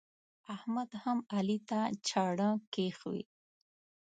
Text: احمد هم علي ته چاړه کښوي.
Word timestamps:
احمد 0.55 0.89
هم 1.03 1.17
علي 1.35 1.59
ته 1.69 1.79
چاړه 2.07 2.49
کښوي. 2.73 3.23